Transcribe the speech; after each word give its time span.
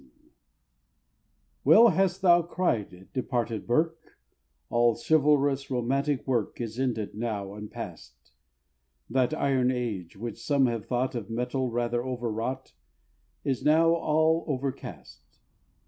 ]Well 1.63 1.89
hast 1.89 2.23
thou 2.23 2.41
cried, 2.41 3.09
departed 3.13 3.67
Burke, 3.67 4.17
All 4.71 4.95
chivalrous 4.97 5.69
romantic 5.69 6.25
work 6.25 6.59
Is 6.59 6.79
ended 6.79 7.13
now 7.13 7.53
and 7.53 7.69
past! 7.69 8.31
That 9.11 9.31
iron 9.31 9.69
age 9.69 10.17
which 10.17 10.43
some 10.43 10.65
have 10.65 10.87
thought 10.87 11.13
Of 11.13 11.29
metal 11.29 11.69
rather 11.69 12.03
overwrought 12.03 12.73
Is 13.43 13.63
now 13.63 13.93
all 13.93 14.43
overcast! 14.47 15.21